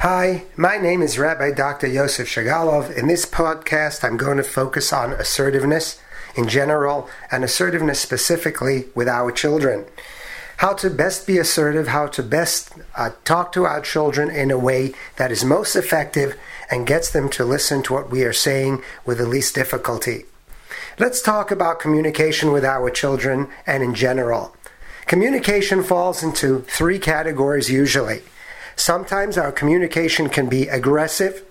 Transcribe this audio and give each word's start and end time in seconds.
Hi, 0.00 0.44
my 0.56 0.78
name 0.78 1.02
is 1.02 1.18
Rabbi 1.18 1.50
Dr. 1.50 1.86
Yosef 1.86 2.26
Shagalov. 2.26 2.90
In 2.96 3.06
this 3.06 3.26
podcast, 3.26 4.02
I'm 4.02 4.16
going 4.16 4.38
to 4.38 4.42
focus 4.42 4.94
on 4.94 5.12
assertiveness 5.12 6.00
in 6.34 6.48
general 6.48 7.10
and 7.30 7.44
assertiveness 7.44 8.00
specifically 8.00 8.86
with 8.94 9.08
our 9.08 9.30
children. 9.30 9.84
How 10.56 10.72
to 10.72 10.88
best 10.88 11.26
be 11.26 11.36
assertive, 11.36 11.88
how 11.88 12.06
to 12.06 12.22
best 12.22 12.72
uh, 12.96 13.10
talk 13.26 13.52
to 13.52 13.66
our 13.66 13.82
children 13.82 14.30
in 14.30 14.50
a 14.50 14.56
way 14.56 14.94
that 15.16 15.30
is 15.30 15.44
most 15.44 15.76
effective 15.76 16.34
and 16.70 16.86
gets 16.86 17.10
them 17.10 17.28
to 17.32 17.44
listen 17.44 17.82
to 17.82 17.92
what 17.92 18.08
we 18.08 18.24
are 18.24 18.32
saying 18.32 18.82
with 19.04 19.18
the 19.18 19.26
least 19.26 19.54
difficulty. 19.54 20.24
Let's 20.98 21.20
talk 21.20 21.50
about 21.50 21.78
communication 21.78 22.52
with 22.52 22.64
our 22.64 22.88
children 22.88 23.48
and 23.66 23.82
in 23.82 23.94
general. 23.94 24.56
Communication 25.04 25.82
falls 25.82 26.22
into 26.22 26.60
three 26.60 26.98
categories 26.98 27.70
usually. 27.70 28.22
Sometimes 28.80 29.36
our 29.36 29.52
communication 29.52 30.30
can 30.30 30.48
be 30.48 30.66
aggressive. 30.66 31.44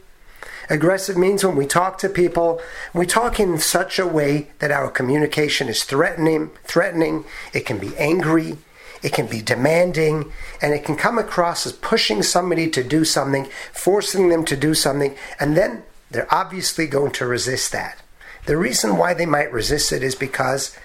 Aggressive 0.68 1.16
means 1.16 1.46
when 1.46 1.56
we 1.56 1.68
talk 1.68 2.00
to 2.00 2.10
people, 2.10 2.60
we 2.92 3.06
talk 3.06 3.40
in 3.40 3.60
such 3.60 4.00
a 4.00 4.08
way 4.08 4.48
that 4.58 4.72
our 4.72 4.90
communication 4.90 5.68
is 5.68 5.84
threatening, 5.84 6.50
threatening, 6.64 7.26
it 7.54 7.68
can 7.68 7.78
be 7.78 7.96
angry, 7.98 8.58
it 9.04 9.14
can 9.14 9.28
be 9.28 9.44
demanding, 9.44 10.32
and 10.60 10.74
it 10.74 10.84
can 10.84 10.96
come 10.96 11.20
across 11.20 11.68
as 11.68 11.74
pushing 11.74 12.24
somebody 12.24 12.68
to 12.68 12.84
do 12.84 13.06
something, 13.06 13.48
forcing 13.72 14.30
them 14.30 14.44
to 14.46 14.58
do 14.58 14.74
something, 14.74 15.16
and 15.40 15.56
then 15.56 15.84
they're 16.10 16.34
obviously 16.34 16.88
going 16.88 17.12
to 17.12 17.28
resist 17.28 17.72
that. 17.72 18.02
The 18.48 18.58
reason 18.58 18.98
why 18.98 19.14
they 19.14 19.28
might 19.28 19.54
resist 19.54 19.92
it 19.92 20.02
is 20.02 20.16
because 20.16 20.76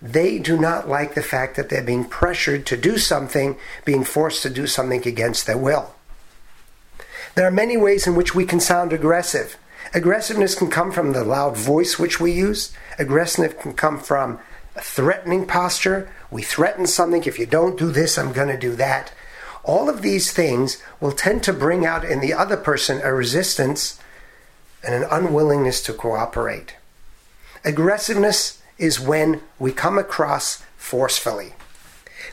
they 0.00 0.38
do 0.38 0.56
not 0.56 0.88
like 0.88 1.14
the 1.14 1.22
fact 1.22 1.56
that 1.56 1.68
they're 1.68 1.82
being 1.82 2.04
pressured 2.04 2.66
to 2.66 2.76
do 2.76 2.98
something, 2.98 3.56
being 3.84 4.04
forced 4.04 4.42
to 4.42 4.50
do 4.50 4.66
something 4.66 5.06
against 5.06 5.46
their 5.46 5.58
will. 5.58 5.94
There 7.34 7.46
are 7.46 7.52
many 7.52 7.76
ways 7.76 8.06
in 8.06 8.14
which 8.14 8.34
we 8.34 8.44
can 8.44 8.60
sound 8.60 8.92
aggressive. 8.92 9.56
Aggressiveness 9.94 10.54
can 10.54 10.70
come 10.70 10.92
from 10.92 11.12
the 11.12 11.24
loud 11.24 11.56
voice 11.56 11.98
which 11.98 12.20
we 12.20 12.32
use. 12.32 12.72
Aggressiveness 12.98 13.54
can 13.60 13.72
come 13.72 13.98
from 13.98 14.38
a 14.76 14.80
threatening 14.80 15.46
posture. 15.46 16.10
We 16.30 16.42
threaten 16.42 16.86
something. 16.86 17.24
If 17.24 17.38
you 17.38 17.46
don't 17.46 17.78
do 17.78 17.90
this, 17.90 18.18
I'm 18.18 18.32
going 18.32 18.48
to 18.48 18.58
do 18.58 18.76
that. 18.76 19.12
All 19.64 19.88
of 19.88 20.02
these 20.02 20.32
things 20.32 20.82
will 21.00 21.12
tend 21.12 21.42
to 21.44 21.52
bring 21.52 21.84
out 21.84 22.04
in 22.04 22.20
the 22.20 22.32
other 22.32 22.56
person 22.56 23.00
a 23.02 23.12
resistance 23.12 23.98
and 24.84 24.94
an 24.94 25.08
unwillingness 25.10 25.82
to 25.82 25.92
cooperate. 25.92 26.74
Aggressiveness 27.64 28.57
is 28.78 29.00
when 29.00 29.40
we 29.58 29.72
come 29.72 29.98
across 29.98 30.62
forcefully. 30.76 31.54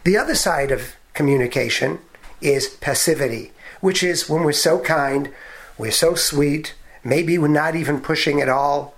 The 0.04 0.18
other 0.18 0.36
side 0.36 0.72
of 0.72 0.96
communication 1.14 2.00
is 2.42 2.68
passivity, 2.68 3.52
which 3.82 4.04
is 4.04 4.30
when 4.30 4.44
we're 4.44 4.52
so 4.52 4.80
kind, 4.80 5.32
we're 5.78 5.92
so 5.92 6.16
sweet, 6.16 6.76
maybe 7.04 7.38
we're 7.38 7.48
not 7.48 7.76
even 7.76 8.00
pushing 8.00 8.42
at 8.42 8.50
all, 8.50 8.96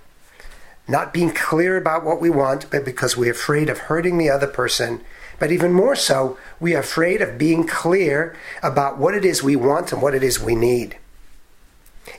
not 0.86 1.12
being 1.12 1.30
clear 1.30 1.76
about 1.76 2.04
what 2.04 2.20
we 2.20 2.30
want, 2.30 2.70
but 2.70 2.84
because 2.84 3.16
we're 3.16 3.32
afraid 3.32 3.68
of 3.68 3.78
hurting 3.78 4.18
the 4.18 4.30
other 4.30 4.46
person. 4.46 5.00
But 5.38 5.52
even 5.52 5.72
more 5.72 5.94
so, 5.94 6.36
we 6.58 6.74
are 6.74 6.80
afraid 6.80 7.22
of 7.22 7.38
being 7.38 7.66
clear 7.66 8.36
about 8.62 8.98
what 8.98 9.14
it 9.14 9.24
is 9.24 9.42
we 9.42 9.56
want 9.56 9.92
and 9.92 10.02
what 10.02 10.14
it 10.14 10.22
is 10.22 10.40
we 10.40 10.54
need. 10.54 10.96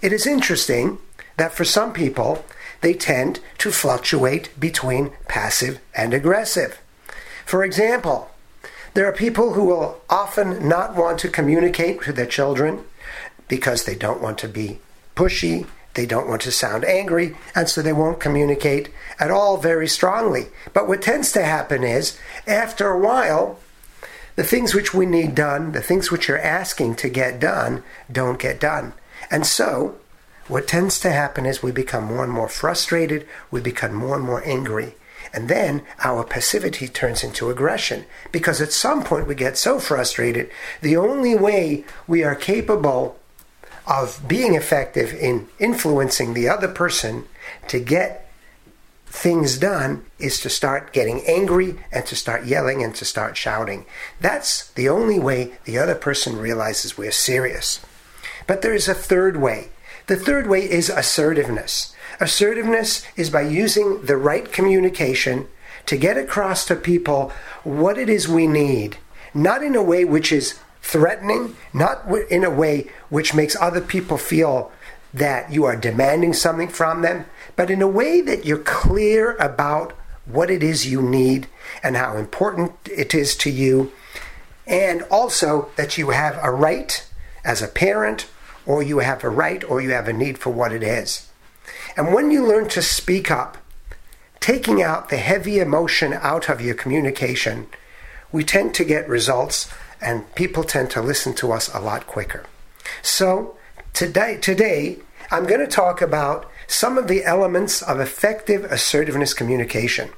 It 0.01 0.13
is 0.13 0.25
interesting 0.25 0.99
that 1.37 1.51
for 1.53 1.65
some 1.65 1.93
people, 1.93 2.45
they 2.81 2.93
tend 2.93 3.39
to 3.57 3.71
fluctuate 3.71 4.49
between 4.59 5.11
passive 5.27 5.79
and 5.95 6.13
aggressive. 6.13 6.79
For 7.45 7.63
example, 7.63 8.29
there 8.93 9.05
are 9.05 9.13
people 9.13 9.53
who 9.53 9.65
will 9.65 10.01
often 10.09 10.67
not 10.67 10.95
want 10.95 11.19
to 11.19 11.29
communicate 11.29 12.05
with 12.05 12.15
their 12.15 12.25
children 12.25 12.83
because 13.47 13.83
they 13.83 13.95
don't 13.95 14.21
want 14.21 14.37
to 14.39 14.47
be 14.47 14.79
pushy, 15.15 15.67
they 15.95 16.05
don't 16.05 16.29
want 16.29 16.41
to 16.43 16.51
sound 16.51 16.85
angry, 16.85 17.35
and 17.55 17.67
so 17.67 17.81
they 17.81 17.93
won't 17.93 18.19
communicate 18.19 18.89
at 19.19 19.31
all 19.31 19.57
very 19.57 19.87
strongly. 19.87 20.47
But 20.73 20.87
what 20.87 21.01
tends 21.01 21.31
to 21.33 21.43
happen 21.43 21.83
is, 21.83 22.17
after 22.47 22.89
a 22.89 22.99
while, 22.99 23.59
the 24.35 24.43
things 24.43 24.73
which 24.73 24.93
we 24.93 25.05
need 25.05 25.35
done, 25.35 25.73
the 25.73 25.81
things 25.81 26.11
which 26.11 26.27
you're 26.27 26.39
asking 26.39 26.95
to 26.97 27.09
get 27.09 27.39
done, 27.39 27.83
don't 28.09 28.39
get 28.39 28.59
done. 28.59 28.93
And 29.29 29.45
so 29.45 29.97
what 30.49 30.67
tends 30.67 30.99
to 30.99 31.11
happen 31.11 31.45
is 31.45 31.63
we 31.63 31.71
become 31.71 32.03
more 32.03 32.23
and 32.23 32.33
more 32.33 32.49
frustrated, 32.49 33.25
we 33.51 33.61
become 33.61 33.93
more 33.93 34.15
and 34.15 34.25
more 34.25 34.43
angry. 34.43 34.95
And 35.31 35.47
then 35.47 35.83
our 36.03 36.23
passivity 36.23 36.87
turns 36.87 37.23
into 37.23 37.51
aggression 37.51 38.05
because 38.31 38.59
at 38.59 38.71
some 38.71 39.03
point 39.03 39.27
we 39.27 39.35
get 39.35 39.57
so 39.57 39.79
frustrated, 39.79 40.49
the 40.81 40.97
only 40.97 41.35
way 41.35 41.85
we 42.07 42.23
are 42.23 42.35
capable 42.35 43.19
of 43.85 44.27
being 44.27 44.55
effective 44.55 45.13
in 45.13 45.47
influencing 45.59 46.33
the 46.33 46.49
other 46.49 46.67
person 46.67 47.27
to 47.67 47.79
get 47.79 48.29
things 49.05 49.57
done 49.57 50.05
is 50.17 50.39
to 50.39 50.49
start 50.49 50.93
getting 50.93 51.21
angry 51.27 51.75
and 51.91 52.05
to 52.07 52.15
start 52.15 52.45
yelling 52.45 52.83
and 52.83 52.95
to 52.95 53.05
start 53.05 53.37
shouting. 53.37 53.85
That's 54.19 54.69
the 54.71 54.89
only 54.89 55.19
way 55.19 55.53
the 55.65 55.77
other 55.77 55.95
person 55.95 56.37
realizes 56.37 56.97
we're 56.97 57.11
serious. 57.11 57.79
But 58.47 58.63
there 58.63 58.73
is 58.73 58.87
a 58.87 58.93
third 58.95 59.37
way 59.37 59.69
the 60.09 60.17
third 60.17 60.47
way 60.47 60.61
is 60.61 60.89
assertiveness. 60.89 61.93
Assertiveness 62.19 63.05
is 63.15 63.29
by 63.29 63.41
using 63.41 64.01
the 64.01 64.17
right 64.17 64.51
communication 64.51 65.47
to 65.85 65.95
get 65.95 66.17
across 66.17 66.65
to 66.65 66.75
people 66.75 67.31
what 67.63 67.99
it 67.99 68.09
is 68.09 68.27
we 68.27 68.47
need, 68.47 68.97
not 69.35 69.63
in 69.63 69.75
a 69.75 69.83
way 69.83 70.03
which 70.03 70.31
is 70.31 70.59
threatening, 70.81 71.55
not 71.73 72.03
in 72.31 72.43
a 72.43 72.49
way 72.49 72.87
which 73.09 73.35
makes 73.35 73.55
other 73.61 73.81
people 73.81 74.17
feel 74.17 74.71
that 75.13 75.51
you 75.53 75.63
are 75.63 75.75
demanding 75.75 76.33
something 76.33 76.69
from 76.69 77.03
them, 77.03 77.25
but 77.55 77.69
in 77.69 77.81
a 77.81 77.87
way 77.87 78.19
that 78.19 78.45
you're 78.45 78.57
clear 78.57 79.35
about 79.35 79.93
what 80.25 80.49
it 80.49 80.63
is 80.63 80.91
you 80.91 81.03
need 81.03 81.45
and 81.83 81.95
how 81.95 82.17
important 82.17 82.71
it 82.91 83.13
is 83.13 83.35
to 83.35 83.51
you, 83.51 83.91
and 84.65 85.03
also 85.03 85.69
that 85.75 85.99
you 85.99 86.09
have 86.09 86.39
a 86.41 86.49
right 86.49 87.07
as 87.45 87.61
a 87.61 87.67
parent 87.67 88.25
or 88.69 88.83
you 88.83 88.99
have 88.99 89.23
a 89.23 89.29
right 89.29 89.63
or 89.63 89.81
you 89.81 89.89
have 89.89 90.07
a 90.07 90.13
need 90.13 90.37
for 90.37 90.51
what 90.51 90.71
it 90.71 90.83
is. 90.83 91.27
And 91.97 92.13
when 92.13 92.29
you 92.29 92.45
learn 92.45 92.69
to 92.69 92.83
speak 92.83 93.31
up, 93.31 93.57
taking 94.39 94.79
out 94.79 95.09
the 95.09 95.17
heavy 95.17 95.57
emotion 95.57 96.13
out 96.13 96.49
of 96.49 96.61
your 96.61 96.75
communication, 96.75 97.65
we 98.31 98.43
tend 98.43 98.75
to 98.75 98.85
get 98.85 99.09
results 99.09 99.73
and 99.99 100.33
people 100.35 100.63
tend 100.63 100.91
to 100.91 101.01
listen 101.01 101.33
to 101.33 101.51
us 101.51 101.73
a 101.73 101.79
lot 101.79 102.05
quicker. 102.05 102.45
So, 103.01 103.57
today, 103.93 104.37
today 104.37 104.99
I'm 105.31 105.47
going 105.47 105.61
to 105.61 105.67
talk 105.67 105.99
about 105.99 106.49
some 106.67 106.95
of 106.99 107.07
the 107.07 107.23
elements 107.23 107.81
of 107.81 107.99
effective 107.99 108.65
assertiveness 108.65 109.33
communication. 109.33 110.11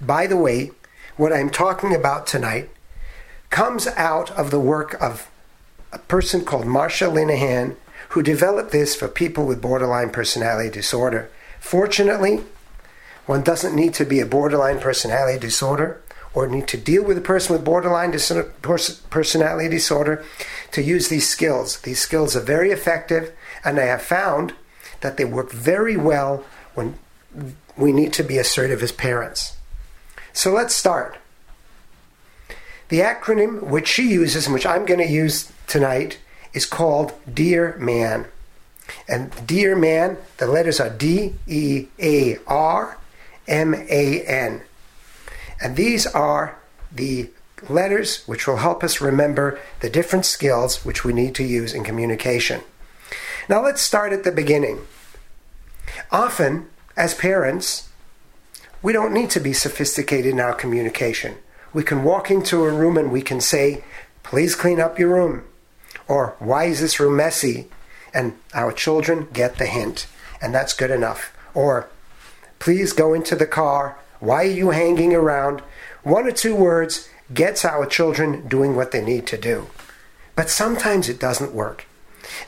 By 0.00 0.28
the 0.28 0.36
way, 0.36 0.70
what 1.16 1.32
I'm 1.32 1.50
talking 1.50 1.92
about 1.92 2.28
tonight 2.28 2.70
comes 3.50 3.88
out 3.88 4.30
of 4.30 4.52
the 4.52 4.60
work 4.60 4.94
of 5.02 5.29
a 5.92 5.98
person 5.98 6.44
called 6.44 6.66
Marsha 6.66 7.10
Linehan 7.10 7.76
who 8.10 8.22
developed 8.22 8.72
this 8.72 8.94
for 8.94 9.08
people 9.08 9.46
with 9.46 9.62
borderline 9.62 10.10
personality 10.10 10.70
disorder. 10.70 11.30
Fortunately, 11.60 12.42
one 13.26 13.42
doesn't 13.42 13.76
need 13.76 13.94
to 13.94 14.04
be 14.04 14.18
a 14.18 14.26
borderline 14.26 14.80
personality 14.80 15.38
disorder 15.38 16.02
or 16.34 16.48
need 16.48 16.66
to 16.68 16.76
deal 16.76 17.04
with 17.04 17.18
a 17.18 17.20
person 17.20 17.52
with 17.52 17.64
borderline 17.64 18.10
dis- 18.10 18.32
personality 19.10 19.68
disorder 19.68 20.24
to 20.72 20.82
use 20.82 21.08
these 21.08 21.28
skills. 21.28 21.80
These 21.80 22.00
skills 22.00 22.36
are 22.36 22.40
very 22.40 22.70
effective, 22.70 23.32
and 23.64 23.78
I 23.78 23.84
have 23.84 24.02
found 24.02 24.54
that 25.00 25.16
they 25.16 25.24
work 25.24 25.52
very 25.52 25.96
well 25.96 26.44
when 26.74 26.98
we 27.76 27.92
need 27.92 28.12
to 28.14 28.22
be 28.22 28.38
assertive 28.38 28.82
as 28.82 28.92
parents. 28.92 29.56
So 30.32 30.52
let's 30.52 30.74
start. 30.74 31.18
The 32.88 33.00
acronym 33.00 33.62
which 33.62 33.88
she 33.88 34.10
uses 34.10 34.46
and 34.46 34.54
which 34.54 34.66
I'm 34.66 34.84
going 34.84 35.00
to 35.00 35.12
use 35.12 35.52
tonight 35.70 36.18
is 36.52 36.66
called 36.66 37.12
Dear 37.32 37.76
Man. 37.78 38.26
And 39.08 39.30
Dear 39.46 39.76
Man, 39.76 40.18
the 40.38 40.46
letters 40.46 40.80
are 40.80 40.90
D 40.90 41.34
E 41.46 41.86
A 41.98 42.38
R 42.46 42.98
M 43.46 43.74
A 43.74 44.22
N. 44.24 44.62
And 45.62 45.76
these 45.76 46.06
are 46.06 46.58
the 46.90 47.30
letters 47.68 48.24
which 48.26 48.46
will 48.46 48.56
help 48.56 48.82
us 48.82 49.00
remember 49.00 49.60
the 49.80 49.90
different 49.90 50.26
skills 50.26 50.84
which 50.84 51.04
we 51.04 51.12
need 51.12 51.34
to 51.36 51.44
use 51.44 51.72
in 51.72 51.84
communication. 51.84 52.62
Now 53.48 53.62
let's 53.62 53.80
start 53.80 54.12
at 54.12 54.24
the 54.24 54.32
beginning. 54.32 54.80
Often, 56.10 56.68
as 56.96 57.14
parents, 57.14 57.88
we 58.82 58.92
don't 58.92 59.12
need 59.12 59.30
to 59.30 59.40
be 59.40 59.52
sophisticated 59.52 60.32
in 60.32 60.40
our 60.40 60.54
communication. 60.54 61.36
We 61.72 61.84
can 61.84 62.02
walk 62.02 62.30
into 62.30 62.64
a 62.64 62.72
room 62.72 62.96
and 62.96 63.12
we 63.12 63.22
can 63.22 63.40
say, 63.40 63.84
Please 64.22 64.54
clean 64.54 64.80
up 64.80 64.98
your 64.98 65.08
room. 65.08 65.44
Or, 66.10 66.34
Why 66.40 66.64
is 66.64 66.80
this 66.80 66.98
room 66.98 67.16
messy? 67.16 67.68
And 68.12 68.36
our 68.52 68.72
children 68.72 69.28
get 69.32 69.58
the 69.58 69.66
hint, 69.66 70.08
and 70.42 70.52
that's 70.52 70.74
good 70.74 70.90
enough. 70.90 71.32
Or, 71.54 71.88
Please 72.58 72.92
go 72.92 73.14
into 73.14 73.36
the 73.36 73.46
car. 73.46 73.96
Why 74.18 74.42
are 74.42 74.56
you 74.60 74.70
hanging 74.70 75.14
around? 75.14 75.62
One 76.02 76.26
or 76.26 76.32
two 76.32 76.56
words 76.56 77.08
gets 77.32 77.64
our 77.64 77.86
children 77.86 78.48
doing 78.48 78.74
what 78.74 78.90
they 78.90 79.02
need 79.02 79.26
to 79.28 79.38
do. 79.38 79.68
But 80.34 80.50
sometimes 80.50 81.08
it 81.08 81.20
doesn't 81.20 81.54
work. 81.54 81.86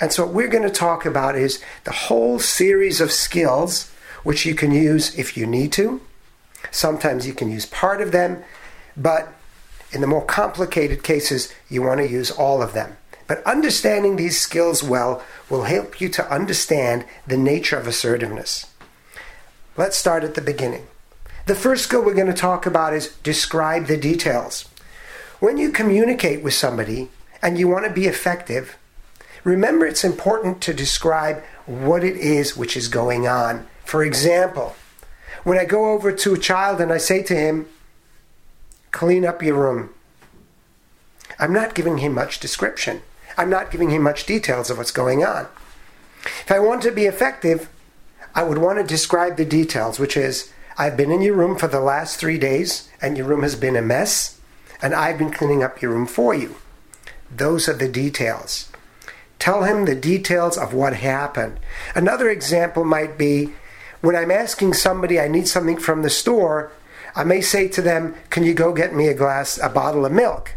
And 0.00 0.12
so, 0.12 0.26
what 0.26 0.34
we're 0.34 0.48
going 0.48 0.68
to 0.68 0.80
talk 0.88 1.06
about 1.06 1.36
is 1.36 1.62
the 1.84 1.92
whole 1.92 2.40
series 2.40 3.00
of 3.00 3.12
skills 3.12 3.92
which 4.24 4.44
you 4.44 4.56
can 4.56 4.72
use 4.72 5.16
if 5.16 5.36
you 5.36 5.46
need 5.46 5.72
to. 5.74 6.00
Sometimes 6.72 7.28
you 7.28 7.32
can 7.32 7.50
use 7.50 7.66
part 7.66 8.00
of 8.00 8.10
them, 8.10 8.42
but 8.96 9.32
in 9.92 10.00
the 10.00 10.06
more 10.08 10.24
complicated 10.24 11.04
cases, 11.04 11.54
you 11.70 11.82
want 11.82 12.00
to 12.00 12.08
use 12.08 12.30
all 12.32 12.60
of 12.60 12.72
them. 12.72 12.96
But 13.26 13.44
understanding 13.44 14.16
these 14.16 14.40
skills 14.40 14.82
well 14.82 15.22
will 15.48 15.64
help 15.64 16.00
you 16.00 16.08
to 16.10 16.32
understand 16.32 17.04
the 17.26 17.36
nature 17.36 17.76
of 17.78 17.86
assertiveness. 17.86 18.66
Let's 19.76 19.96
start 19.96 20.24
at 20.24 20.34
the 20.34 20.40
beginning. 20.40 20.86
The 21.46 21.54
first 21.54 21.84
skill 21.84 22.04
we're 22.04 22.14
going 22.14 22.26
to 22.26 22.32
talk 22.32 22.66
about 22.66 22.94
is 22.94 23.16
describe 23.22 23.86
the 23.86 23.96
details. 23.96 24.68
When 25.40 25.56
you 25.56 25.70
communicate 25.70 26.42
with 26.42 26.54
somebody 26.54 27.08
and 27.42 27.58
you 27.58 27.68
want 27.68 27.84
to 27.84 27.92
be 27.92 28.06
effective, 28.06 28.76
remember 29.42 29.86
it's 29.86 30.04
important 30.04 30.60
to 30.62 30.74
describe 30.74 31.42
what 31.66 32.04
it 32.04 32.16
is 32.16 32.56
which 32.56 32.76
is 32.76 32.88
going 32.88 33.26
on. 33.26 33.66
For 33.84 34.04
example, 34.04 34.76
when 35.42 35.58
I 35.58 35.64
go 35.64 35.92
over 35.92 36.12
to 36.12 36.34
a 36.34 36.38
child 36.38 36.80
and 36.80 36.92
I 36.92 36.98
say 36.98 37.22
to 37.24 37.34
him, 37.34 37.66
clean 38.92 39.24
up 39.24 39.42
your 39.42 39.56
room, 39.56 39.90
I'm 41.38 41.52
not 41.52 41.74
giving 41.74 41.98
him 41.98 42.14
much 42.14 42.38
description. 42.38 43.02
I'm 43.36 43.50
not 43.50 43.70
giving 43.70 43.90
him 43.90 44.02
much 44.02 44.26
details 44.26 44.70
of 44.70 44.78
what's 44.78 44.90
going 44.90 45.24
on. 45.24 45.48
If 46.24 46.52
I 46.52 46.58
want 46.58 46.82
to 46.82 46.90
be 46.90 47.06
effective, 47.06 47.68
I 48.34 48.42
would 48.42 48.58
want 48.58 48.78
to 48.78 48.84
describe 48.84 49.36
the 49.36 49.44
details, 49.44 49.98
which 49.98 50.16
is 50.16 50.52
I've 50.78 50.96
been 50.96 51.10
in 51.10 51.22
your 51.22 51.34
room 51.34 51.58
for 51.58 51.68
the 51.68 51.80
last 51.80 52.18
three 52.18 52.38
days 52.38 52.88
and 53.00 53.16
your 53.16 53.26
room 53.26 53.42
has 53.42 53.56
been 53.56 53.76
a 53.76 53.82
mess, 53.82 54.40
and 54.80 54.94
I've 54.94 55.18
been 55.18 55.32
cleaning 55.32 55.62
up 55.62 55.82
your 55.82 55.92
room 55.92 56.06
for 56.06 56.34
you. 56.34 56.56
Those 57.34 57.68
are 57.68 57.74
the 57.74 57.88
details. 57.88 58.70
Tell 59.38 59.64
him 59.64 59.84
the 59.84 59.94
details 59.94 60.56
of 60.56 60.72
what 60.72 60.94
happened. 60.94 61.58
Another 61.94 62.30
example 62.30 62.84
might 62.84 63.18
be 63.18 63.52
when 64.00 64.16
I'm 64.16 64.30
asking 64.30 64.74
somebody 64.74 65.18
I 65.18 65.28
need 65.28 65.48
something 65.48 65.78
from 65.78 66.02
the 66.02 66.10
store, 66.10 66.70
I 67.14 67.24
may 67.24 67.40
say 67.40 67.68
to 67.68 67.82
them, 67.82 68.14
Can 68.30 68.44
you 68.44 68.54
go 68.54 68.72
get 68.72 68.94
me 68.94 69.08
a 69.08 69.14
glass, 69.14 69.58
a 69.58 69.68
bottle 69.68 70.06
of 70.06 70.12
milk? 70.12 70.54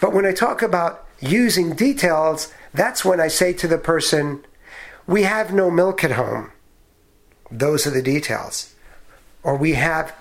But 0.00 0.12
when 0.12 0.26
I 0.26 0.32
talk 0.32 0.62
about 0.62 1.03
using 1.28 1.74
details, 1.74 2.52
that's 2.72 3.04
when 3.04 3.20
I 3.20 3.28
say 3.28 3.52
to 3.54 3.68
the 3.68 3.78
person, 3.78 4.44
We 5.06 5.24
have 5.24 5.52
no 5.52 5.70
milk 5.70 6.02
at 6.02 6.12
home. 6.12 6.50
Those 7.50 7.86
are 7.86 7.90
the 7.90 8.02
details. 8.02 8.74
Or 9.42 9.56
we 9.56 9.74
have 9.74 10.14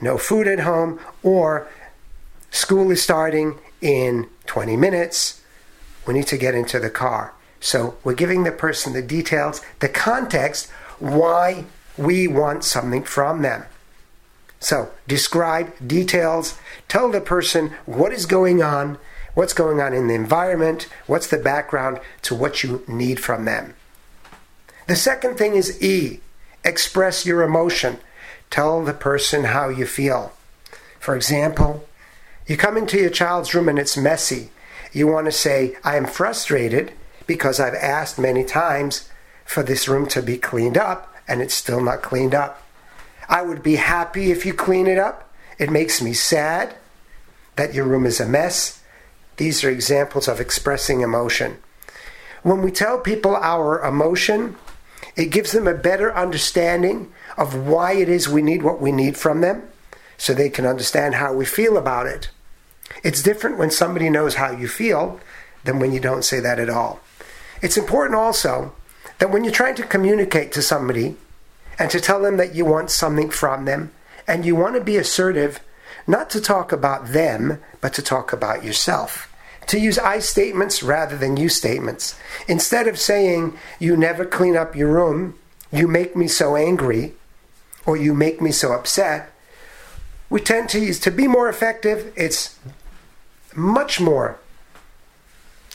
no 0.00 0.18
food 0.18 0.48
at 0.48 0.60
home, 0.60 0.98
or 1.22 1.68
school 2.50 2.90
is 2.90 3.02
starting 3.02 3.58
in 3.80 4.28
20 4.46 4.76
minutes. 4.76 5.40
We 6.06 6.14
need 6.14 6.26
to 6.28 6.36
get 6.36 6.54
into 6.54 6.80
the 6.80 6.90
car. 6.90 7.32
So 7.60 7.96
we're 8.04 8.14
giving 8.14 8.44
the 8.44 8.52
person 8.52 8.92
the 8.92 9.02
details, 9.02 9.60
the 9.80 9.88
context, 9.88 10.70
why 10.98 11.64
we 11.96 12.28
want 12.28 12.64
something 12.64 13.02
from 13.02 13.42
them. 13.42 13.64
So 14.60 14.90
describe 15.06 15.72
details, 15.86 16.58
tell 16.88 17.10
the 17.10 17.20
person 17.20 17.72
what 17.86 18.12
is 18.12 18.26
going 18.26 18.62
on, 18.62 18.98
what's 19.38 19.52
going 19.52 19.80
on 19.80 19.94
in 19.94 20.08
the 20.08 20.14
environment, 20.14 20.88
what's 21.06 21.28
the 21.28 21.38
background 21.38 22.00
to 22.20 22.34
what 22.34 22.64
you 22.64 22.82
need 22.88 23.20
from 23.20 23.44
them. 23.44 23.72
The 24.88 24.96
second 24.96 25.38
thing 25.38 25.54
is 25.54 25.80
E 25.80 26.18
express 26.64 27.24
your 27.24 27.42
emotion. 27.42 27.98
Tell 28.50 28.82
the 28.82 28.92
person 28.92 29.44
how 29.44 29.68
you 29.68 29.86
feel. 29.86 30.32
For 30.98 31.14
example, 31.14 31.86
you 32.48 32.56
come 32.56 32.76
into 32.76 32.98
your 32.98 33.10
child's 33.10 33.54
room 33.54 33.68
and 33.68 33.78
it's 33.78 33.96
messy. 33.96 34.50
You 34.92 35.06
want 35.06 35.26
to 35.26 35.32
say, 35.32 35.76
I 35.84 35.94
am 35.96 36.06
frustrated 36.06 36.90
because 37.28 37.60
I've 37.60 37.76
asked 37.76 38.18
many 38.18 38.42
times 38.42 39.08
for 39.44 39.62
this 39.62 39.86
room 39.86 40.08
to 40.08 40.20
be 40.20 40.36
cleaned 40.36 40.76
up 40.76 41.14
and 41.28 41.40
it's 41.40 41.54
still 41.54 41.80
not 41.80 42.02
cleaned 42.02 42.34
up. 42.34 42.60
I 43.28 43.42
would 43.42 43.62
be 43.62 43.76
happy 43.76 44.32
if 44.32 44.44
you 44.44 44.52
clean 44.52 44.88
it 44.88 44.98
up. 44.98 45.32
It 45.60 45.70
makes 45.70 46.02
me 46.02 46.12
sad 46.12 46.74
that 47.54 47.72
your 47.72 47.84
room 47.84 48.04
is 48.04 48.18
a 48.18 48.26
mess 48.26 48.77
these 49.38 49.64
are 49.64 49.70
examples 49.70 50.28
of 50.28 50.40
expressing 50.40 51.00
emotion. 51.00 51.58
When 52.42 52.62
we 52.62 52.70
tell 52.70 52.98
people 52.98 53.36
our 53.36 53.82
emotion, 53.82 54.56
it 55.16 55.30
gives 55.30 55.52
them 55.52 55.66
a 55.66 55.74
better 55.74 56.14
understanding 56.14 57.12
of 57.36 57.66
why 57.66 57.92
it 57.92 58.08
is 58.08 58.28
we 58.28 58.42
need 58.42 58.62
what 58.62 58.80
we 58.80 58.92
need 58.92 59.16
from 59.16 59.40
them 59.40 59.62
so 60.16 60.34
they 60.34 60.50
can 60.50 60.66
understand 60.66 61.14
how 61.14 61.32
we 61.32 61.44
feel 61.44 61.76
about 61.76 62.06
it. 62.06 62.30
It's 63.02 63.22
different 63.22 63.58
when 63.58 63.70
somebody 63.70 64.10
knows 64.10 64.34
how 64.34 64.50
you 64.50 64.68
feel 64.68 65.20
than 65.64 65.78
when 65.78 65.92
you 65.92 66.00
don't 66.00 66.24
say 66.24 66.40
that 66.40 66.58
at 66.58 66.70
all. 66.70 67.00
It's 67.62 67.76
important 67.76 68.14
also 68.16 68.72
that 69.18 69.30
when 69.30 69.44
you're 69.44 69.52
trying 69.52 69.74
to 69.76 69.82
communicate 69.82 70.52
to 70.52 70.62
somebody 70.62 71.16
and 71.78 71.90
to 71.90 72.00
tell 72.00 72.22
them 72.22 72.36
that 72.36 72.54
you 72.54 72.64
want 72.64 72.90
something 72.90 73.30
from 73.30 73.64
them 73.64 73.92
and 74.26 74.44
you 74.44 74.56
want 74.56 74.74
to 74.74 74.80
be 74.80 74.96
assertive, 74.96 75.60
not 76.08 76.30
to 76.30 76.40
talk 76.40 76.72
about 76.72 77.08
them, 77.08 77.60
but 77.80 77.94
to 77.94 78.02
talk 78.02 78.32
about 78.32 78.64
yourself 78.64 79.28
to 79.68 79.78
use 79.78 79.98
I 79.98 80.18
statements 80.18 80.82
rather 80.82 81.16
than 81.16 81.36
you 81.36 81.48
statements. 81.48 82.18
Instead 82.48 82.88
of 82.88 82.98
saying, 82.98 83.56
you 83.78 83.96
never 83.96 84.24
clean 84.24 84.56
up 84.56 84.74
your 84.74 84.88
room, 84.88 85.38
you 85.70 85.86
make 85.86 86.16
me 86.16 86.26
so 86.26 86.56
angry, 86.56 87.12
or 87.84 87.96
you 87.96 88.14
make 88.14 88.40
me 88.40 88.50
so 88.50 88.72
upset, 88.72 89.30
we 90.30 90.40
tend 90.40 90.70
to 90.70 90.80
use, 90.80 90.98
to 91.00 91.10
be 91.10 91.28
more 91.28 91.48
effective, 91.48 92.12
it's 92.16 92.58
much 93.54 94.00
more 94.00 94.38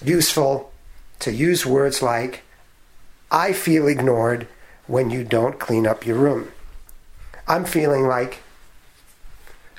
useful 0.04 0.74
to 1.20 1.32
use 1.32 1.66
words 1.66 2.02
like, 2.02 2.42
I 3.32 3.54
feel 3.54 3.88
ignored 3.88 4.48
when 4.88 5.12
you 5.12 5.24
don't 5.24 5.60
clean 5.60 5.86
up 5.86 6.06
your 6.06 6.18
room. 6.18 6.52
I'm 7.48 7.66
feeling 7.66 8.08
like 8.08 8.40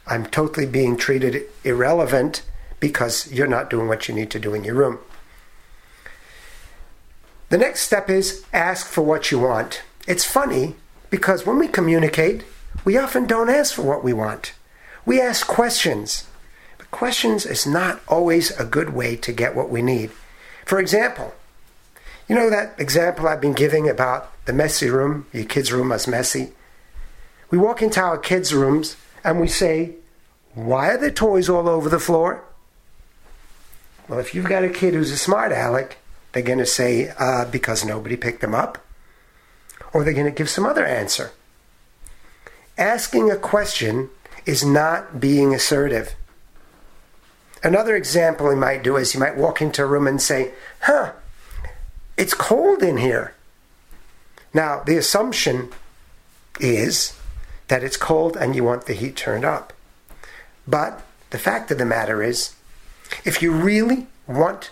I'm 0.07 0.27
totally 0.27 0.67
being 0.67 0.97
treated 0.97 1.45
irrelevant 1.63 2.43
because 2.81 3.33
you're 3.33 3.47
not 3.47 3.71
doing 3.71 3.89
what 3.89 4.09
you 4.09 4.15
need 4.15 4.31
to 4.33 4.39
do 4.39 4.53
in 4.53 4.65
your 4.65 4.75
room. 4.75 4.99
The 7.49 7.59
next 7.59 7.83
step 7.83 8.11
is 8.11 8.45
ask 8.53 8.87
for 8.87 9.03
what 9.03 9.31
you 9.31 9.39
want. 9.39 9.83
It's 10.07 10.25
funny 10.25 10.77
because 11.09 11.47
when 11.47 11.59
we 11.59 11.69
communicate, 11.69 12.45
we 12.85 12.99
often 12.99 13.27
don't 13.27 13.49
ask 13.49 13.75
for 13.75 13.83
what 13.83 14.05
we 14.05 14.13
want. 14.13 14.53
We 15.07 15.21
ask 15.21 15.47
questions. 15.47 16.27
But 16.77 16.91
questions 16.91 17.47
is 17.47 17.67
not 17.67 18.01
always 18.09 18.51
a 18.59 18.65
good 18.65 18.91
way 18.91 19.17
to 19.17 19.33
get 19.33 19.55
what 19.55 19.71
we 19.71 19.81
need. 19.81 20.11
For 20.67 20.79
example, 20.79 21.35
you 22.29 22.35
know 22.35 22.51
that 22.51 22.75
example 22.79 23.29
I've 23.29 23.41
been 23.41 23.53
giving 23.53 23.89
about 23.89 24.33
the 24.47 24.53
messy 24.53 24.89
room, 24.89 25.27
your 25.33 25.45
kid's 25.45 25.73
room 25.73 25.93
is 25.93 26.07
messy? 26.07 26.53
We 27.51 27.59
walk 27.59 27.83
into 27.83 28.01
our 28.01 28.19
kids' 28.19 28.53
rooms 28.53 28.97
and 29.25 29.41
we 29.41 29.49
say, 29.49 29.95
Why 30.55 30.91
are 30.91 30.99
there 30.99 31.11
toys 31.11 31.49
all 31.49 31.69
over 31.69 31.89
the 31.89 31.99
floor? 31.99 32.45
Well, 34.09 34.19
if 34.19 34.35
you've 34.35 34.49
got 34.49 34.65
a 34.65 34.69
kid 34.69 34.95
who's 34.95 35.11
a 35.11 35.17
smart 35.17 35.51
aleck, 35.51 35.97
they're 36.33 36.43
going 36.43 36.59
to 36.59 36.67
say, 36.67 37.13
uh, 37.19 37.47
because 37.47 37.85
nobody 37.85 38.17
picked 38.17 38.43
them 38.43 38.55
up. 38.55 38.79
Or 39.93 40.05
they're 40.05 40.13
going 40.13 40.27
to 40.27 40.33
give 40.33 40.51
some 40.51 40.67
other 40.67 40.85
answer. 40.85 41.33
Asking 42.77 43.31
a 43.31 43.37
question 43.37 44.11
is 44.45 44.65
not 44.65 45.21
being 45.21 45.55
assertive. 45.55 46.15
Another 47.63 47.97
example 47.97 48.51
you 48.51 48.59
might 48.59 48.83
do 48.83 48.97
is 48.97 49.15
you 49.15 49.21
might 49.21 49.37
walk 49.37 49.63
into 49.63 49.83
a 49.83 49.87
room 49.87 50.07
and 50.07 50.21
say, 50.21 50.53
huh, 50.83 51.13
it's 52.19 52.35
cold 52.35 52.83
in 52.83 52.99
here. 52.99 53.35
Now, 54.53 54.83
the 54.85 54.97
assumption 54.97 55.71
is 56.61 57.19
that 57.69 57.83
it's 57.83 57.97
cold 57.97 58.37
and 58.37 58.55
you 58.55 58.65
want 58.65 58.87
the 58.87 58.95
heat 58.95 59.17
turned 59.17 59.45
up. 59.45 59.73
But 60.67 61.03
the 61.31 61.39
fact 61.39 61.71
of 61.71 61.79
the 61.79 61.85
matter 61.85 62.23
is, 62.23 62.55
if 63.25 63.43
you 63.43 63.53
really 63.53 64.07
want 64.27 64.71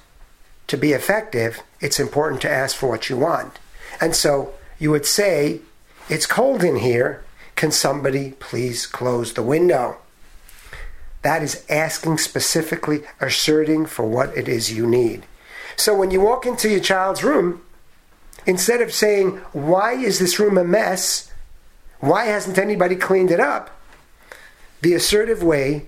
to 0.69 0.77
be 0.77 0.93
effective, 0.93 1.63
it's 1.81 2.01
important 2.01 2.41
to 2.43 2.51
ask 2.51 2.77
for 2.77 2.89
what 2.89 3.11
you 3.11 3.17
want. 3.17 3.59
And 4.01 4.15
so 4.15 4.55
you 4.79 4.91
would 4.91 5.07
say, 5.07 5.61
It's 6.09 6.27
cold 6.27 6.65
in 6.65 6.77
here. 6.77 7.25
Can 7.57 7.71
somebody 7.71 8.33
please 8.41 8.87
close 8.87 9.33
the 9.33 9.43
window? 9.43 9.99
That 11.23 11.43
is 11.43 11.65
asking 11.69 12.19
specifically, 12.19 13.03
asserting 13.21 13.87
for 13.87 14.05
what 14.05 14.37
it 14.37 14.49
is 14.49 14.73
you 14.73 14.87
need. 14.87 15.25
So 15.77 15.95
when 15.95 16.11
you 16.11 16.21
walk 16.21 16.45
into 16.47 16.69
your 16.69 16.81
child's 16.81 17.23
room, 17.23 17.63
instead 18.47 18.81
of 18.81 18.93
saying, 18.93 19.39
Why 19.53 19.93
is 19.93 20.19
this 20.19 20.39
room 20.39 20.59
a 20.59 20.65
mess? 20.65 21.32
Why 22.03 22.25
hasn't 22.25 22.59
anybody 22.59 22.97
cleaned 22.97 23.31
it 23.31 23.39
up? 23.39 23.71
The 24.81 24.93
assertive 24.93 25.41
way 25.41 25.87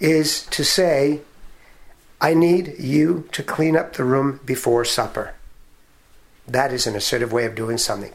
is 0.00 0.46
to 0.46 0.64
say, 0.64 1.20
I 2.22 2.32
need 2.32 2.76
you 2.78 3.28
to 3.32 3.42
clean 3.42 3.76
up 3.76 3.92
the 3.92 4.04
room 4.04 4.40
before 4.46 4.86
supper. 4.86 5.34
That 6.48 6.72
is 6.72 6.86
an 6.86 6.96
assertive 6.96 7.34
way 7.34 7.44
of 7.44 7.54
doing 7.54 7.76
something. 7.76 8.14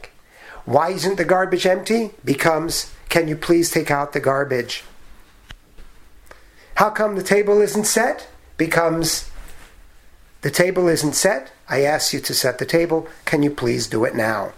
Why 0.64 0.90
isn't 0.90 1.14
the 1.14 1.24
garbage 1.24 1.64
empty? 1.64 2.10
Becomes, 2.24 2.92
can 3.08 3.28
you 3.28 3.36
please 3.36 3.70
take 3.70 3.88
out 3.88 4.14
the 4.14 4.20
garbage? 4.20 4.82
How 6.74 6.90
come 6.90 7.14
the 7.14 7.22
table 7.22 7.60
isn't 7.60 7.84
set? 7.84 8.26
Becomes, 8.56 9.30
the 10.40 10.50
table 10.50 10.88
isn't 10.88 11.14
set. 11.14 11.52
I 11.68 11.82
asked 11.82 12.12
you 12.12 12.18
to 12.18 12.34
set 12.34 12.58
the 12.58 12.66
table. 12.66 13.06
Can 13.26 13.44
you 13.44 13.50
please 13.52 13.86
do 13.86 14.04
it 14.04 14.16
now? 14.16 14.54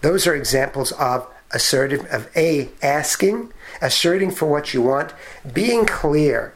Those 0.00 0.26
are 0.26 0.34
examples 0.34 0.90
of 0.90 1.28
assertive, 1.52 2.04
of 2.06 2.28
A, 2.36 2.68
asking, 2.82 3.52
asserting 3.80 4.30
for 4.30 4.46
what 4.46 4.72
you 4.72 4.82
want, 4.82 5.12
being 5.52 5.86
clear. 5.86 6.54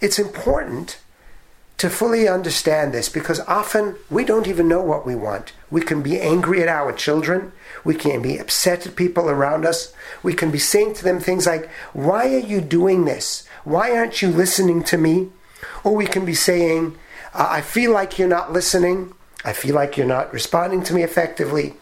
It's 0.00 0.18
important 0.18 0.98
to 1.78 1.88
fully 1.88 2.28
understand 2.28 2.92
this 2.92 3.08
because 3.08 3.38
often 3.40 3.94
we 4.10 4.24
don't 4.24 4.48
even 4.48 4.66
know 4.66 4.82
what 4.82 5.06
we 5.06 5.14
want. 5.14 5.52
We 5.70 5.80
can 5.80 6.02
be 6.02 6.20
angry 6.20 6.60
at 6.60 6.68
our 6.68 6.92
children. 6.92 7.52
We 7.84 7.94
can 7.94 8.20
be 8.20 8.36
upset 8.36 8.84
at 8.86 8.96
people 8.96 9.30
around 9.30 9.64
us. 9.64 9.94
We 10.22 10.34
can 10.34 10.50
be 10.50 10.58
saying 10.58 10.94
to 10.94 11.04
them 11.04 11.20
things 11.20 11.46
like, 11.46 11.70
Why 11.92 12.34
are 12.34 12.40
you 12.40 12.60
doing 12.60 13.04
this? 13.04 13.46
Why 13.62 13.96
aren't 13.96 14.20
you 14.20 14.28
listening 14.28 14.82
to 14.84 14.98
me? 14.98 15.30
Or 15.84 15.94
we 15.94 16.06
can 16.06 16.24
be 16.24 16.34
saying, 16.34 16.96
I 17.32 17.60
feel 17.60 17.92
like 17.92 18.18
you're 18.18 18.26
not 18.26 18.52
listening. 18.52 19.14
I 19.44 19.52
feel 19.52 19.76
like 19.76 19.96
you're 19.96 20.06
not 20.06 20.32
responding 20.32 20.82
to 20.84 20.94
me 20.94 21.04
effectively. 21.04 21.74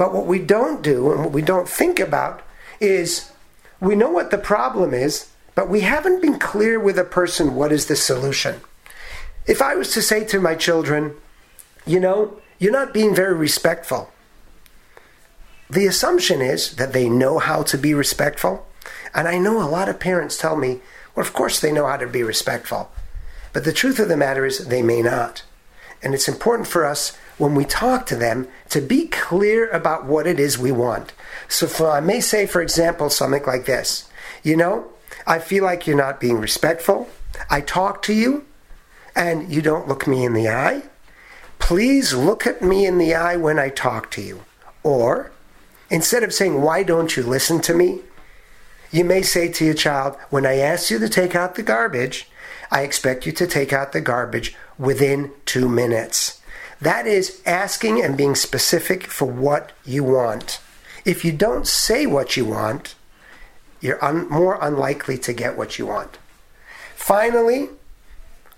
But 0.00 0.14
what 0.14 0.24
we 0.24 0.38
don't 0.38 0.80
do 0.80 1.12
and 1.12 1.20
what 1.20 1.32
we 1.32 1.42
don't 1.42 1.68
think 1.68 2.00
about 2.00 2.40
is 2.80 3.32
we 3.80 3.94
know 3.94 4.08
what 4.08 4.30
the 4.30 4.38
problem 4.38 4.94
is, 4.94 5.28
but 5.54 5.68
we 5.68 5.80
haven't 5.80 6.22
been 6.22 6.38
clear 6.38 6.80
with 6.80 6.98
a 6.98 7.04
person 7.04 7.54
what 7.54 7.70
is 7.70 7.84
the 7.84 7.96
solution. 7.96 8.62
If 9.46 9.60
I 9.60 9.74
was 9.74 9.92
to 9.92 10.00
say 10.00 10.24
to 10.24 10.40
my 10.40 10.54
children, 10.54 11.16
you 11.84 12.00
know, 12.00 12.40
you're 12.58 12.72
not 12.72 12.94
being 12.94 13.14
very 13.14 13.34
respectful, 13.34 14.10
the 15.68 15.86
assumption 15.86 16.40
is 16.40 16.76
that 16.76 16.94
they 16.94 17.10
know 17.10 17.38
how 17.38 17.62
to 17.64 17.76
be 17.76 17.92
respectful. 17.92 18.66
And 19.12 19.28
I 19.28 19.36
know 19.36 19.60
a 19.60 19.68
lot 19.68 19.90
of 19.90 20.00
parents 20.00 20.38
tell 20.38 20.56
me, 20.56 20.80
well, 21.14 21.26
of 21.26 21.34
course 21.34 21.60
they 21.60 21.72
know 21.72 21.86
how 21.86 21.98
to 21.98 22.06
be 22.06 22.22
respectful. 22.22 22.90
But 23.52 23.64
the 23.64 23.72
truth 23.74 23.98
of 23.98 24.08
the 24.08 24.16
matter 24.16 24.46
is 24.46 24.68
they 24.68 24.80
may 24.80 25.02
not. 25.02 25.42
And 26.02 26.14
it's 26.14 26.28
important 26.28 26.68
for 26.68 26.84
us 26.84 27.16
when 27.38 27.54
we 27.54 27.64
talk 27.64 28.06
to 28.06 28.16
them 28.16 28.48
to 28.70 28.80
be 28.80 29.06
clear 29.08 29.68
about 29.70 30.06
what 30.06 30.26
it 30.26 30.40
is 30.40 30.58
we 30.58 30.72
want. 30.72 31.12
So 31.48 31.66
for, 31.66 31.90
I 31.90 32.00
may 32.00 32.20
say, 32.20 32.46
for 32.46 32.62
example, 32.62 33.10
something 33.10 33.44
like 33.44 33.66
this 33.66 34.08
You 34.42 34.56
know, 34.56 34.88
I 35.26 35.38
feel 35.38 35.64
like 35.64 35.86
you're 35.86 35.96
not 35.96 36.20
being 36.20 36.38
respectful. 36.38 37.08
I 37.48 37.60
talk 37.60 38.02
to 38.02 38.12
you 38.12 38.44
and 39.14 39.52
you 39.52 39.62
don't 39.62 39.88
look 39.88 40.06
me 40.06 40.24
in 40.24 40.34
the 40.34 40.48
eye. 40.48 40.82
Please 41.58 42.14
look 42.14 42.46
at 42.46 42.62
me 42.62 42.86
in 42.86 42.98
the 42.98 43.14
eye 43.14 43.36
when 43.36 43.58
I 43.58 43.68
talk 43.68 44.10
to 44.12 44.22
you. 44.22 44.44
Or, 44.82 45.30
instead 45.90 46.22
of 46.22 46.32
saying, 46.32 46.62
Why 46.62 46.82
don't 46.82 47.16
you 47.16 47.22
listen 47.22 47.60
to 47.62 47.74
me? 47.74 48.00
You 48.90 49.04
may 49.04 49.22
say 49.22 49.48
to 49.52 49.64
your 49.64 49.74
child, 49.74 50.16
When 50.30 50.46
I 50.46 50.56
ask 50.56 50.90
you 50.90 50.98
to 50.98 51.08
take 51.08 51.34
out 51.34 51.54
the 51.54 51.62
garbage, 51.62 52.28
I 52.70 52.82
expect 52.82 53.26
you 53.26 53.32
to 53.32 53.46
take 53.46 53.72
out 53.72 53.92
the 53.92 54.00
garbage 54.00 54.56
within 54.80 55.30
two 55.44 55.68
minutes. 55.68 56.40
That 56.80 57.06
is 57.06 57.42
asking 57.44 58.02
and 58.02 58.16
being 58.16 58.34
specific 58.34 59.04
for 59.04 59.26
what 59.26 59.72
you 59.84 60.02
want. 60.02 60.58
If 61.04 61.24
you 61.24 61.32
don't 61.32 61.66
say 61.66 62.06
what 62.06 62.36
you 62.36 62.46
want, 62.46 62.94
you're 63.82 64.02
un- 64.02 64.28
more 64.30 64.58
unlikely 64.60 65.18
to 65.18 65.34
get 65.34 65.56
what 65.56 65.78
you 65.78 65.86
want. 65.86 66.18
Finally, 66.96 67.68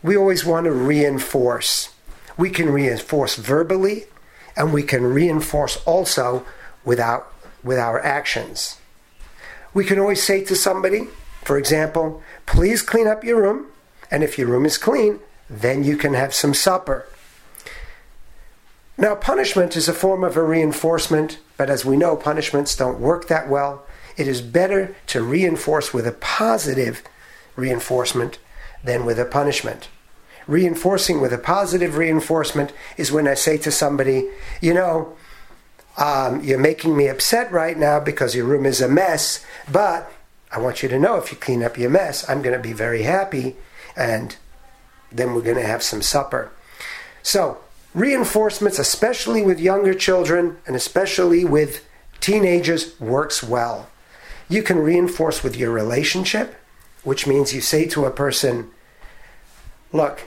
we 0.03 0.17
always 0.17 0.45
want 0.45 0.65
to 0.65 0.73
reinforce. 0.73 1.93
We 2.37 2.51
can 2.51 2.71
reinforce 2.71 3.35
verbally, 3.35 4.05
and 4.57 4.73
we 4.73 4.85
can 4.85 5.05
reinforce 5.05 5.77
also 5.85 6.47
without, 6.85 7.33
with 7.65 7.79
our 7.79 8.01
actions. 8.01 8.79
We 9.75 9.85
can 9.85 9.99
always 9.99 10.23
say 10.23 10.45
to 10.45 10.55
somebody, 10.55 11.09
for 11.43 11.59
example, 11.59 12.23
please 12.47 12.83
clean 12.83 13.09
up 13.09 13.25
your 13.25 13.43
room, 13.43 13.67
and 14.11 14.23
if 14.23 14.39
your 14.39 14.49
room 14.49 14.67
is 14.67 14.79
clean, 14.79 15.19
then 15.61 15.85
you 15.85 15.97
can 15.97 16.15
have 16.15 16.35
some 16.35 16.55
supper. 16.55 17.07
Now, 18.99 19.15
punishment 19.15 19.77
is 19.77 19.89
a 19.89 19.95
form 19.95 20.23
of 20.23 20.37
a 20.37 20.43
reinforcement, 20.43 21.39
but 21.57 21.71
as 21.71 21.85
we 21.85 21.97
know, 21.97 22.17
punishments 22.17 22.77
don't 22.77 23.01
work 23.01 23.29
that 23.29 23.49
well. 23.49 23.85
It 24.17 24.29
is 24.29 24.43
better 24.43 24.95
to 25.09 25.23
reinforce 25.23 25.95
with 25.95 26.07
a 26.07 26.13
positive 26.13 27.03
reinforcement 27.57 28.39
than 28.85 29.05
with 29.05 29.19
a 29.19 29.25
punishment. 29.25 29.89
Reinforcing 30.47 31.21
with 31.21 31.33
a 31.33 31.39
positive 31.39 31.97
reinforcement 31.97 32.73
is 32.97 33.13
when 33.13 33.29
I 33.29 33.35
say 33.35 33.57
to 33.59 33.71
somebody, 33.71 34.29
you 34.61 34.75
know, 34.75 35.17
um, 35.97 36.43
you're 36.43 36.59
making 36.59 36.97
me 36.97 37.09
upset 37.09 37.53
right 37.53 37.77
now 37.77 38.01
because 38.01 38.35
your 38.35 38.47
room 38.47 38.67
is 38.67 38.81
a 38.81 38.89
mess, 38.89 39.45
but 39.71 40.11
I 40.51 40.59
want 40.59 40.83
you 40.83 40.89
to 40.89 40.99
know 40.99 41.17
if 41.17 41.31
you 41.31 41.39
clean 41.39 41.63
up 41.63 41.79
your 41.79 41.91
mess, 41.91 42.29
I'm 42.29 42.43
going 42.43 42.57
to 42.57 42.63
be 42.63 42.73
very 42.73 43.03
happy, 43.03 43.57
and 43.97 44.37
then 45.13 45.35
we're 45.35 45.43
going 45.43 45.57
to 45.57 45.67
have 45.67 45.83
some 45.83 46.03
supper. 46.03 46.53
So, 47.23 47.59
reinforcements, 47.95 48.79
especially 48.79 49.43
with 49.43 49.61
younger 49.61 49.95
children 49.95 50.59
and 50.67 50.75
especially 50.75 51.45
with 51.45 51.85
teenagers, 52.21 52.99
works 53.01 53.43
well. 53.43 53.89
You 54.49 54.63
can 54.63 54.79
reinforce 54.79 55.43
with 55.43 55.57
your 55.57 55.71
relationship, 55.71 56.55
which 57.05 57.27
means 57.27 57.55
you 57.55 57.61
say 57.61 57.87
to 57.89 58.05
a 58.05 58.11
person, 58.11 58.71
Look, 59.93 60.23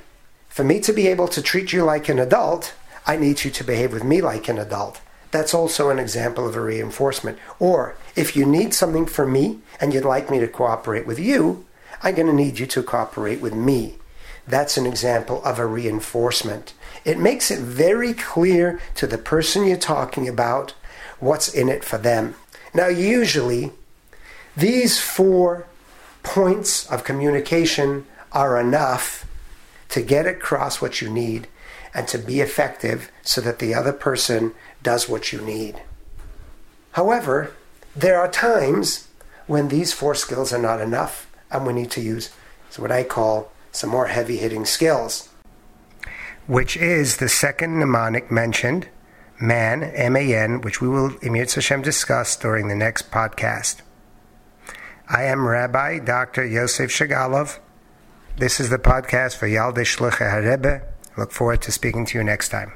for 0.47 0.63
me 0.63 0.79
to 0.81 0.93
be 0.93 1.07
able 1.07 1.27
to 1.29 1.41
treat 1.41 1.73
you 1.73 1.83
like 1.83 2.07
an 2.07 2.19
adult, 2.19 2.73
I 3.05 3.17
need 3.17 3.43
you 3.43 3.51
to 3.51 3.63
behave 3.63 3.93
with 3.93 4.03
me 4.03 4.21
like 4.21 4.47
an 4.47 4.57
adult. 4.57 5.01
That's 5.31 5.53
also 5.53 5.89
an 5.89 5.99
example 5.99 6.47
of 6.47 6.55
a 6.55 6.61
reinforcement. 6.61 7.37
Or 7.59 7.97
if 8.15 8.35
you 8.35 8.45
need 8.45 8.73
something 8.73 9.05
from 9.05 9.33
me 9.33 9.59
and 9.81 9.93
you'd 9.93 10.05
like 10.05 10.31
me 10.31 10.39
to 10.39 10.47
cooperate 10.47 11.05
with 11.05 11.19
you, 11.19 11.65
I'm 12.01 12.15
going 12.15 12.27
to 12.27 12.33
need 12.33 12.57
you 12.59 12.65
to 12.67 12.83
cooperate 12.83 13.41
with 13.41 13.53
me. 13.53 13.95
That's 14.47 14.77
an 14.77 14.85
example 14.85 15.43
of 15.43 15.57
a 15.57 15.65
reinforcement. 15.65 16.73
It 17.03 17.17
makes 17.17 17.49
it 17.49 17.59
very 17.59 18.13
clear 18.13 18.79
to 18.95 19.07
the 19.07 19.17
person 19.17 19.65
you're 19.65 19.77
talking 19.77 20.27
about 20.27 20.73
what's 21.19 21.53
in 21.53 21.69
it 21.69 21.83
for 21.83 21.97
them. 21.97 22.35
Now, 22.73 22.87
usually, 22.87 23.71
these 24.55 24.99
four 24.99 25.65
points 26.23 26.89
of 26.91 27.03
communication 27.03 28.05
are 28.31 28.59
enough 28.59 29.25
to 29.89 30.01
get 30.01 30.25
across 30.25 30.81
what 30.81 31.01
you 31.01 31.09
need 31.09 31.47
and 31.93 32.07
to 32.09 32.17
be 32.17 32.41
effective 32.41 33.11
so 33.21 33.39
that 33.41 33.59
the 33.59 33.73
other 33.73 33.93
person 33.93 34.53
does 34.83 35.07
what 35.07 35.31
you 35.31 35.39
need. 35.41 35.81
However, 36.91 37.53
there 37.95 38.19
are 38.19 38.29
times 38.29 39.07
when 39.47 39.69
these 39.69 39.93
four 39.93 40.15
skills 40.15 40.51
are 40.51 40.61
not 40.61 40.81
enough 40.81 41.31
and 41.49 41.65
we 41.65 41.73
need 41.73 41.91
to 41.91 42.01
use 42.01 42.29
what 42.77 42.91
I 42.91 43.03
call 43.03 43.51
some 43.75 43.89
more 43.89 44.07
heavy 44.07 44.37
hitting 44.37 44.65
skills. 44.65 45.29
Which 46.47 46.77
is 46.77 47.17
the 47.17 47.29
second 47.29 47.79
mnemonic 47.79 48.31
mentioned, 48.31 48.87
MAN, 49.39 49.83
M 49.83 50.15
A 50.15 50.33
N, 50.35 50.61
which 50.61 50.79
we 50.79 50.87
will, 50.87 51.17
Emir 51.21 51.45
Hashem, 51.45 51.81
discuss 51.81 52.35
during 52.35 52.67
the 52.67 52.75
next 52.75 53.11
podcast. 53.11 53.81
I 55.09 55.23
am 55.23 55.47
Rabbi 55.47 55.99
Dr. 55.99 56.45
Yosef 56.45 56.89
Shagalov. 56.89 57.59
This 58.37 58.59
is 58.59 58.69
the 58.69 58.79
podcast 58.79 59.35
for 59.35 59.47
Yaldei 59.47 59.85
Shluchei 59.85 60.31
HaRebbe. 60.31 60.83
Look 61.17 61.31
forward 61.31 61.61
to 61.63 61.71
speaking 61.71 62.05
to 62.07 62.17
you 62.17 62.23
next 62.23 62.49
time. 62.49 62.73